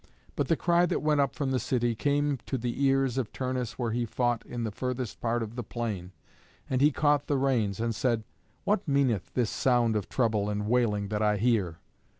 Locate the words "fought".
4.07-4.43